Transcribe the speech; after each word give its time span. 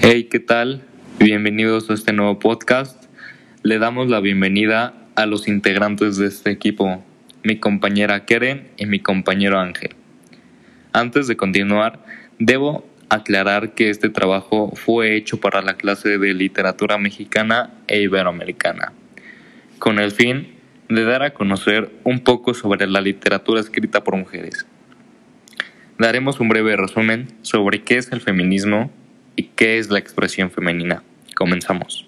Hey, 0.00 0.28
¿qué 0.30 0.38
tal? 0.38 0.82
Bienvenidos 1.18 1.90
a 1.90 1.94
este 1.94 2.12
nuevo 2.12 2.38
podcast. 2.38 3.06
Le 3.64 3.80
damos 3.80 4.08
la 4.08 4.20
bienvenida 4.20 4.94
a 5.16 5.26
los 5.26 5.48
integrantes 5.48 6.16
de 6.16 6.28
este 6.28 6.50
equipo, 6.50 7.04
mi 7.42 7.58
compañera 7.58 8.24
Keren 8.24 8.68
y 8.76 8.86
mi 8.86 9.00
compañero 9.00 9.58
Ángel. 9.58 9.96
Antes 10.92 11.26
de 11.26 11.36
continuar, 11.36 12.04
debo 12.38 12.88
aclarar 13.08 13.74
que 13.74 13.90
este 13.90 14.08
trabajo 14.08 14.70
fue 14.76 15.16
hecho 15.16 15.40
para 15.40 15.62
la 15.62 15.74
clase 15.74 16.16
de 16.16 16.32
literatura 16.32 16.96
mexicana 16.96 17.74
e 17.88 18.00
iberoamericana, 18.00 18.92
con 19.80 19.98
el 19.98 20.12
fin 20.12 20.54
de 20.88 21.04
dar 21.04 21.24
a 21.24 21.34
conocer 21.34 21.90
un 22.04 22.20
poco 22.20 22.54
sobre 22.54 22.86
la 22.86 23.00
literatura 23.00 23.60
escrita 23.60 24.04
por 24.04 24.16
mujeres. 24.16 24.64
Daremos 25.98 26.38
un 26.38 26.48
breve 26.48 26.76
resumen 26.76 27.26
sobre 27.42 27.82
qué 27.82 27.96
es 27.98 28.12
el 28.12 28.20
feminismo 28.20 28.92
y 29.38 29.44
qué 29.54 29.78
es 29.78 29.88
la 29.88 30.00
expresión 30.00 30.50
femenina. 30.50 31.04
Comenzamos. 31.36 32.04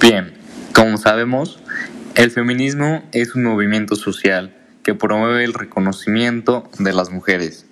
Bien, 0.00 0.34
como 0.72 0.96
sabemos, 0.96 1.60
el 2.14 2.30
feminismo 2.30 3.02
es 3.10 3.34
un 3.34 3.42
movimiento 3.42 3.96
social 3.96 4.56
que 4.84 4.94
promueve 4.94 5.42
el 5.42 5.52
reconocimiento 5.52 6.70
de 6.78 6.92
las 6.92 7.10
mujeres, 7.10 7.66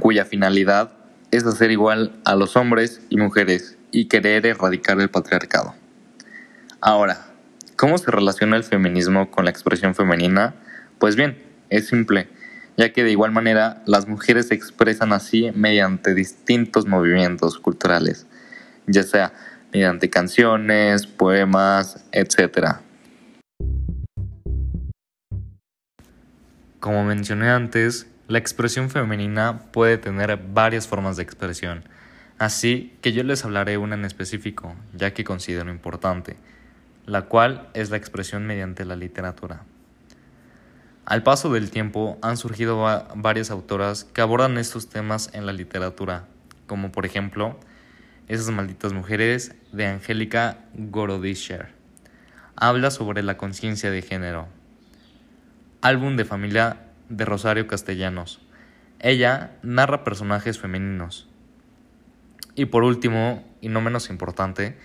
cuya 0.00 0.24
finalidad 0.24 0.90
es 1.30 1.46
hacer 1.46 1.70
igual 1.70 2.12
a 2.24 2.34
los 2.34 2.56
hombres 2.56 3.00
y 3.10 3.18
mujeres 3.18 3.78
y 3.92 4.08
querer 4.08 4.46
erradicar 4.46 5.00
el 5.00 5.10
patriarcado. 5.10 5.76
Ahora, 6.80 7.28
¿cómo 7.76 7.98
se 7.98 8.10
relaciona 8.10 8.56
el 8.56 8.64
feminismo 8.64 9.30
con 9.30 9.44
la 9.44 9.52
expresión 9.52 9.94
femenina? 9.94 10.56
Pues 10.98 11.14
bien, 11.14 11.40
es 11.70 11.86
simple, 11.86 12.28
ya 12.78 12.92
que 12.92 13.02
de 13.02 13.10
igual 13.10 13.32
manera 13.32 13.82
las 13.86 14.06
mujeres 14.06 14.48
se 14.48 14.54
expresan 14.54 15.12
así 15.12 15.50
mediante 15.52 16.14
distintos 16.14 16.86
movimientos 16.86 17.58
culturales, 17.58 18.26
ya 18.86 19.02
sea 19.02 19.32
mediante 19.72 20.08
canciones, 20.08 21.08
poemas, 21.08 22.04
etc. 22.12 22.76
Como 26.78 27.04
mencioné 27.04 27.50
antes, 27.50 28.06
la 28.28 28.38
expresión 28.38 28.90
femenina 28.90 29.58
puede 29.72 29.98
tener 29.98 30.38
varias 30.54 30.86
formas 30.86 31.16
de 31.16 31.24
expresión, 31.24 31.82
así 32.38 32.96
que 33.02 33.12
yo 33.12 33.24
les 33.24 33.44
hablaré 33.44 33.76
una 33.76 33.96
en 33.96 34.04
específico, 34.04 34.76
ya 34.94 35.12
que 35.12 35.24
considero 35.24 35.68
importante, 35.72 36.36
la 37.06 37.22
cual 37.22 37.70
es 37.74 37.90
la 37.90 37.96
expresión 37.96 38.46
mediante 38.46 38.84
la 38.84 38.94
literatura. 38.94 39.64
Al 41.08 41.22
paso 41.22 41.50
del 41.50 41.70
tiempo 41.70 42.18
han 42.20 42.36
surgido 42.36 42.84
varias 43.14 43.50
autoras 43.50 44.04
que 44.04 44.20
abordan 44.20 44.58
estos 44.58 44.90
temas 44.90 45.30
en 45.32 45.46
la 45.46 45.54
literatura, 45.54 46.26
como 46.66 46.92
por 46.92 47.06
ejemplo 47.06 47.58
Esas 48.28 48.50
malditas 48.50 48.92
mujeres 48.92 49.54
de 49.72 49.86
Angélica 49.86 50.58
Gorodischer. 50.74 51.70
Habla 52.56 52.90
sobre 52.90 53.22
la 53.22 53.38
conciencia 53.38 53.90
de 53.90 54.02
género 54.02 54.48
álbum 55.80 56.18
de 56.18 56.26
familia 56.26 56.76
de 57.08 57.24
Rosario 57.24 57.66
Castellanos. 57.66 58.42
Ella 59.00 59.56
narra 59.62 60.04
personajes 60.04 60.58
femeninos. 60.58 61.26
Y 62.54 62.66
por 62.66 62.84
último, 62.84 63.48
y 63.62 63.70
no 63.70 63.80
menos 63.80 64.10
importante, 64.10 64.76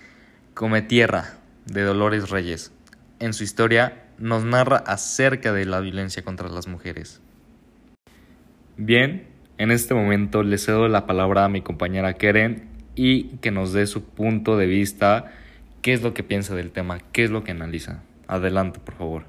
Come 0.54 0.84
Tierra, 0.84 1.34
de 1.66 1.82
Dolores 1.82 2.30
Reyes. 2.30 2.72
En 3.20 3.34
su 3.34 3.44
historia 3.44 4.03
nos 4.18 4.44
narra 4.44 4.78
acerca 4.78 5.54
de 5.54 5.66
la 5.66 5.80
violencia 5.80 6.24
contra 6.24 6.50
las 6.50 6.68
mujeres. 6.68 7.22
Bien, 8.78 9.28
en 9.58 9.72
este 9.72 9.94
momento 9.94 10.44
le 10.44 10.58
cedo 10.58 10.88
la 10.88 11.06
palabra 11.06 11.46
a 11.46 11.50
mi 11.50 11.62
compañera 11.62 12.14
Keren 12.16 12.70
y 12.96 13.38
que 13.38 13.52
nos 13.52 13.74
dé 13.74 13.86
su 13.88 14.04
punto 14.04 14.58
de 14.58 14.66
vista, 14.66 15.32
qué 15.82 15.94
es 15.94 16.02
lo 16.02 16.14
que 16.14 16.24
piensa 16.24 16.56
del 16.56 16.72
tema, 16.72 17.00
qué 17.12 17.24
es 17.24 17.32
lo 17.32 17.44
que 17.44 17.52
analiza. 17.52 18.04
Adelante, 18.28 18.80
por 18.80 18.96
favor. 18.96 19.26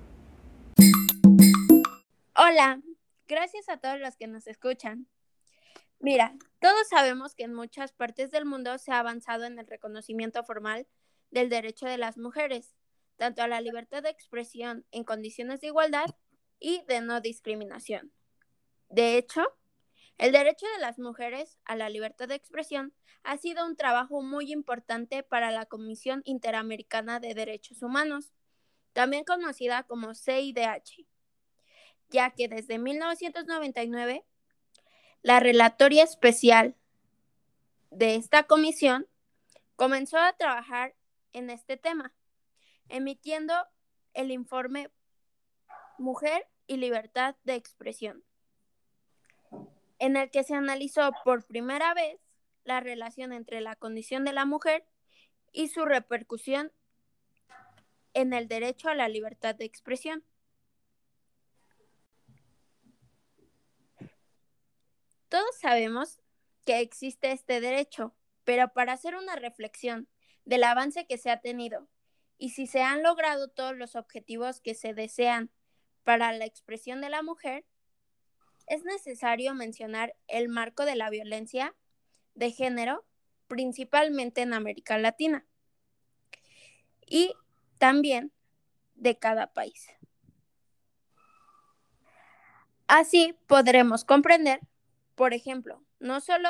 Hola, 2.36 2.80
gracias 3.28 3.68
a 3.68 3.76
todos 3.76 4.00
los 4.00 4.16
que 4.16 4.26
nos 4.26 4.46
escuchan. 4.46 5.06
Mira, 6.00 6.34
todos 6.58 6.88
sabemos 6.88 7.34
que 7.34 7.44
en 7.44 7.54
muchas 7.54 7.92
partes 7.92 8.30
del 8.30 8.44
mundo 8.44 8.76
se 8.78 8.92
ha 8.92 8.98
avanzado 8.98 9.44
en 9.44 9.58
el 9.58 9.66
reconocimiento 9.66 10.42
formal 10.44 10.86
del 11.30 11.48
derecho 11.48 11.86
de 11.86 11.98
las 11.98 12.18
mujeres, 12.18 12.74
tanto 13.16 13.42
a 13.42 13.48
la 13.48 13.60
libertad 13.60 14.02
de 14.02 14.10
expresión 14.10 14.84
en 14.90 15.04
condiciones 15.04 15.60
de 15.60 15.68
igualdad 15.68 16.06
y 16.58 16.82
de 16.88 17.00
no 17.00 17.20
discriminación. 17.20 18.12
De 18.88 19.16
hecho, 19.18 19.42
el 20.18 20.32
derecho 20.32 20.66
de 20.74 20.80
las 20.80 20.98
mujeres 20.98 21.58
a 21.64 21.76
la 21.76 21.88
libertad 21.88 22.28
de 22.28 22.34
expresión 22.36 22.94
ha 23.22 23.38
sido 23.38 23.66
un 23.66 23.76
trabajo 23.76 24.22
muy 24.22 24.52
importante 24.52 25.22
para 25.22 25.50
la 25.50 25.66
Comisión 25.66 26.22
Interamericana 26.24 27.20
de 27.20 27.34
Derechos 27.34 27.82
Humanos, 27.82 28.32
también 28.92 29.24
conocida 29.24 29.82
como 29.84 30.14
CIDH 30.14 31.06
ya 32.14 32.30
que 32.30 32.48
desde 32.48 32.78
1999 32.78 34.24
la 35.22 35.40
relatoria 35.40 36.04
especial 36.04 36.76
de 37.90 38.14
esta 38.14 38.44
comisión 38.44 39.06
comenzó 39.76 40.18
a 40.18 40.32
trabajar 40.34 40.94
en 41.32 41.50
este 41.50 41.76
tema, 41.76 42.12
emitiendo 42.88 43.54
el 44.12 44.30
informe 44.30 44.90
Mujer 45.98 46.46
y 46.66 46.76
Libertad 46.76 47.36
de 47.44 47.54
Expresión, 47.54 48.24
en 49.98 50.16
el 50.16 50.30
que 50.30 50.44
se 50.44 50.54
analizó 50.54 51.10
por 51.24 51.44
primera 51.44 51.94
vez 51.94 52.20
la 52.64 52.80
relación 52.80 53.32
entre 53.32 53.60
la 53.60 53.76
condición 53.76 54.24
de 54.24 54.32
la 54.32 54.44
mujer 54.44 54.86
y 55.52 55.68
su 55.68 55.84
repercusión 55.84 56.72
en 58.12 58.32
el 58.32 58.48
derecho 58.48 58.88
a 58.88 58.94
la 58.94 59.08
libertad 59.08 59.54
de 59.54 59.64
expresión. 59.64 60.24
Todos 65.28 65.56
sabemos 65.60 66.20
que 66.64 66.80
existe 66.80 67.32
este 67.32 67.60
derecho, 67.60 68.14
pero 68.44 68.72
para 68.72 68.92
hacer 68.92 69.16
una 69.16 69.36
reflexión 69.36 70.08
del 70.44 70.64
avance 70.64 71.06
que 71.06 71.18
se 71.18 71.30
ha 71.30 71.40
tenido 71.40 71.88
y 72.44 72.50
si 72.50 72.66
se 72.66 72.82
han 72.82 73.02
logrado 73.02 73.48
todos 73.48 73.74
los 73.74 73.96
objetivos 73.96 74.60
que 74.60 74.74
se 74.74 74.92
desean 74.92 75.50
para 76.02 76.30
la 76.32 76.44
expresión 76.44 77.00
de 77.00 77.08
la 77.08 77.22
mujer, 77.22 77.64
es 78.66 78.84
necesario 78.84 79.54
mencionar 79.54 80.14
el 80.28 80.50
marco 80.50 80.84
de 80.84 80.94
la 80.94 81.08
violencia 81.08 81.74
de 82.34 82.50
género, 82.50 83.06
principalmente 83.46 84.42
en 84.42 84.52
América 84.52 84.98
Latina, 84.98 85.46
y 87.06 87.32
también 87.78 88.30
de 88.94 89.18
cada 89.18 89.54
país. 89.54 89.88
Así 92.86 93.34
podremos 93.46 94.04
comprender 94.04 94.60
por 95.14 95.32
ejemplo, 95.32 95.82
no 95.98 96.20
solo 96.20 96.48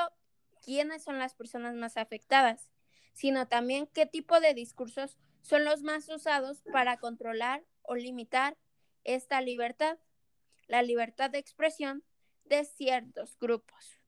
quiénes 0.60 1.04
son 1.04 1.20
las 1.20 1.34
personas 1.34 1.76
más 1.76 1.96
afectadas, 1.96 2.68
sino 3.12 3.46
también 3.46 3.86
qué 3.86 4.06
tipo 4.06 4.40
de 4.40 4.54
discursos 4.54 5.18
son 5.44 5.64
los 5.64 5.82
más 5.82 6.08
usados 6.08 6.62
para 6.72 6.96
controlar 6.96 7.62
o 7.82 7.94
limitar 7.94 8.56
esta 9.04 9.42
libertad, 9.42 9.98
la 10.68 10.82
libertad 10.82 11.28
de 11.30 11.38
expresión 11.38 12.02
de 12.44 12.64
ciertos 12.64 13.38
grupos. 13.38 14.00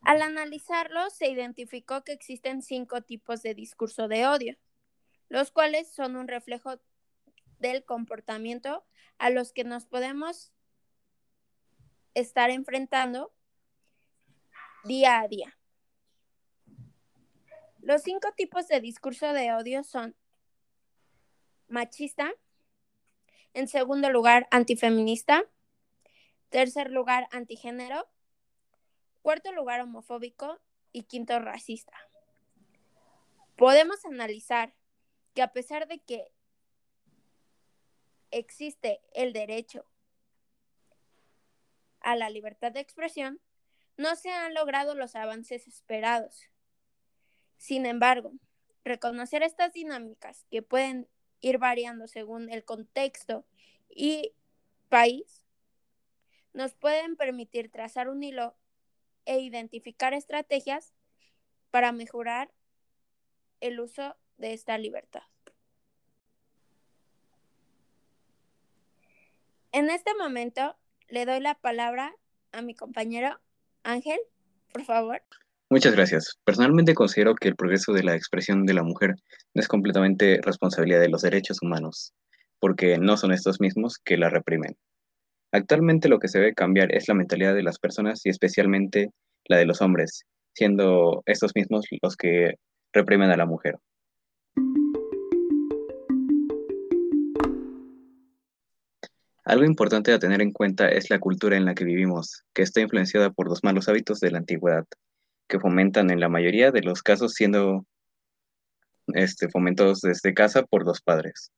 Al 0.00 0.22
analizarlo, 0.22 1.10
se 1.10 1.28
identificó 1.28 2.02
que 2.02 2.12
existen 2.12 2.62
cinco 2.62 3.02
tipos 3.02 3.42
de 3.42 3.54
discurso 3.54 4.08
de 4.08 4.26
odio, 4.26 4.56
los 5.28 5.50
cuales 5.50 5.92
son 5.92 6.16
un 6.16 6.26
reflejo 6.26 6.80
del 7.58 7.84
comportamiento 7.84 8.84
a 9.18 9.28
los 9.28 9.52
que 9.52 9.64
nos 9.64 9.84
podemos 9.84 10.50
estar 12.14 12.48
enfrentando 12.50 13.32
día 14.84 15.20
a 15.20 15.28
día. 15.28 15.58
Los 17.82 18.02
cinco 18.02 18.28
tipos 18.36 18.68
de 18.68 18.80
discurso 18.80 19.32
de 19.32 19.52
odio 19.52 19.82
son 19.82 20.14
machista, 21.66 22.32
en 23.54 23.66
segundo 23.66 24.08
lugar 24.08 24.46
antifeminista, 24.52 25.44
tercer 26.48 26.92
lugar 26.92 27.26
antigénero, 27.32 28.08
cuarto 29.20 29.50
lugar 29.50 29.80
homofóbico 29.80 30.60
y 30.92 31.02
quinto 31.02 31.40
racista. 31.40 31.96
Podemos 33.56 34.04
analizar 34.04 34.74
que 35.34 35.42
a 35.42 35.52
pesar 35.52 35.88
de 35.88 35.98
que 35.98 36.28
existe 38.30 39.00
el 39.12 39.32
derecho 39.32 39.84
a 41.98 42.14
la 42.14 42.30
libertad 42.30 42.70
de 42.70 42.80
expresión, 42.80 43.40
no 43.96 44.14
se 44.14 44.30
han 44.30 44.54
logrado 44.54 44.94
los 44.94 45.16
avances 45.16 45.66
esperados. 45.66 46.51
Sin 47.62 47.86
embargo, 47.86 48.32
reconocer 48.82 49.44
estas 49.44 49.72
dinámicas 49.72 50.44
que 50.50 50.62
pueden 50.62 51.06
ir 51.40 51.58
variando 51.58 52.08
según 52.08 52.50
el 52.50 52.64
contexto 52.64 53.46
y 53.88 54.34
país 54.88 55.46
nos 56.54 56.74
pueden 56.74 57.14
permitir 57.14 57.70
trazar 57.70 58.08
un 58.08 58.24
hilo 58.24 58.56
e 59.26 59.38
identificar 59.38 60.12
estrategias 60.12 60.92
para 61.70 61.92
mejorar 61.92 62.50
el 63.60 63.78
uso 63.78 64.16
de 64.38 64.54
esta 64.54 64.76
libertad. 64.76 65.22
En 69.70 69.88
este 69.88 70.12
momento 70.16 70.76
le 71.06 71.26
doy 71.26 71.38
la 71.38 71.54
palabra 71.54 72.12
a 72.50 72.60
mi 72.60 72.74
compañero 72.74 73.40
Ángel, 73.84 74.18
por 74.72 74.82
favor. 74.82 75.22
Muchas 75.72 75.94
gracias. 75.94 76.34
Personalmente 76.44 76.92
considero 76.92 77.34
que 77.34 77.48
el 77.48 77.56
progreso 77.56 77.94
de 77.94 78.02
la 78.02 78.14
expresión 78.14 78.66
de 78.66 78.74
la 78.74 78.82
mujer 78.82 79.14
no 79.54 79.60
es 79.62 79.68
completamente 79.68 80.38
responsabilidad 80.42 81.00
de 81.00 81.08
los 81.08 81.22
derechos 81.22 81.62
humanos, 81.62 82.12
porque 82.60 82.98
no 82.98 83.16
son 83.16 83.32
estos 83.32 83.58
mismos 83.58 83.96
que 83.96 84.18
la 84.18 84.28
reprimen. 84.28 84.76
Actualmente 85.50 86.10
lo 86.10 86.18
que 86.18 86.28
se 86.28 86.40
debe 86.40 86.52
cambiar 86.52 86.94
es 86.94 87.08
la 87.08 87.14
mentalidad 87.14 87.54
de 87.54 87.62
las 87.62 87.78
personas 87.78 88.20
y 88.26 88.28
especialmente 88.28 89.12
la 89.46 89.56
de 89.56 89.64
los 89.64 89.80
hombres, 89.80 90.24
siendo 90.52 91.22
estos 91.24 91.52
mismos 91.54 91.86
los 92.02 92.16
que 92.18 92.56
reprimen 92.92 93.30
a 93.30 93.38
la 93.38 93.46
mujer. 93.46 93.76
Algo 99.46 99.64
importante 99.64 100.12
a 100.12 100.18
tener 100.18 100.42
en 100.42 100.52
cuenta 100.52 100.90
es 100.90 101.08
la 101.08 101.18
cultura 101.18 101.56
en 101.56 101.64
la 101.64 101.74
que 101.74 101.84
vivimos, 101.84 102.42
que 102.52 102.60
está 102.60 102.82
influenciada 102.82 103.30
por 103.30 103.48
los 103.48 103.64
malos 103.64 103.88
hábitos 103.88 104.20
de 104.20 104.32
la 104.32 104.38
antigüedad, 104.38 104.84
que 105.52 105.60
fomentan 105.60 106.10
en 106.10 106.18
la 106.18 106.30
mayoría 106.30 106.70
de 106.70 106.80
los 106.80 107.02
casos 107.02 107.34
siendo 107.34 107.84
este, 109.08 109.50
fomentados 109.50 110.00
desde 110.00 110.32
casa 110.32 110.62
por 110.62 110.86
los 110.86 111.02
padres. 111.02 111.52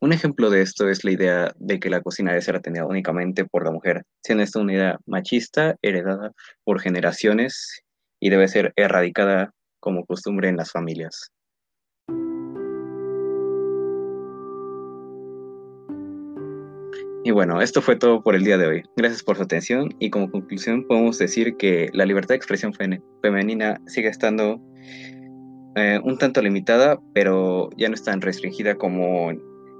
Un 0.00 0.12
ejemplo 0.12 0.50
de 0.50 0.62
esto 0.62 0.88
es 0.88 1.04
la 1.04 1.12
idea 1.12 1.52
de 1.60 1.78
que 1.78 1.90
la 1.90 2.00
cocina 2.00 2.32
debe 2.32 2.42
ser 2.42 2.56
atendida 2.56 2.84
únicamente 2.84 3.44
por 3.44 3.64
la 3.64 3.70
mujer, 3.70 4.02
siendo 4.20 4.42
esta 4.42 4.58
una 4.58 4.72
idea 4.72 4.98
machista 5.06 5.76
heredada 5.80 6.32
por 6.64 6.80
generaciones 6.80 7.84
y 8.18 8.30
debe 8.30 8.48
ser 8.48 8.72
erradicada 8.74 9.54
como 9.78 10.04
costumbre 10.04 10.48
en 10.48 10.56
las 10.56 10.72
familias. 10.72 11.30
Y 17.24 17.30
bueno, 17.30 17.60
esto 17.60 17.80
fue 17.80 17.96
todo 17.96 18.20
por 18.22 18.34
el 18.34 18.42
día 18.42 18.58
de 18.58 18.66
hoy. 18.66 18.82
Gracias 18.96 19.22
por 19.22 19.36
su 19.36 19.44
atención 19.44 19.94
y 20.00 20.10
como 20.10 20.30
conclusión 20.30 20.84
podemos 20.88 21.18
decir 21.18 21.56
que 21.56 21.88
la 21.92 22.04
libertad 22.04 22.30
de 22.30 22.36
expresión 22.36 22.72
femenina 23.22 23.80
sigue 23.86 24.08
estando 24.08 24.60
eh, 25.76 26.00
un 26.02 26.18
tanto 26.18 26.42
limitada, 26.42 26.98
pero 27.14 27.70
ya 27.76 27.88
no 27.88 27.94
es 27.94 28.02
tan 28.02 28.20
restringida 28.20 28.74
como 28.74 29.32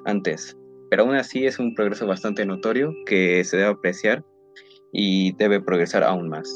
antes. 0.05 0.57
Pero 0.89 1.03
aún 1.03 1.17
así 1.17 1.45
es 1.45 1.59
un 1.59 1.75
progreso 1.75 2.07
bastante 2.07 2.47
notorio 2.47 2.95
que 3.07 3.43
se 3.43 3.57
debe 3.57 3.71
apreciar 3.71 4.25
y 4.93 5.35
debe 5.37 5.61
progresar 5.61 6.05
aún 6.05 6.29
más. 6.29 6.49